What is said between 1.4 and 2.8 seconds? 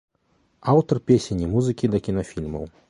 і музыкі да кінафільмаў.